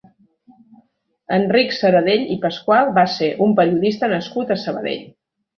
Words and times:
Enric 1.35 1.75
Sarradell 1.81 2.25
i 2.37 2.37
Pascual 2.47 2.91
va 2.97 3.05
ser 3.19 3.29
un 3.49 3.55
periodista 3.63 4.11
nascut 4.17 4.57
a 4.59 4.63
Sabadell. 4.67 5.07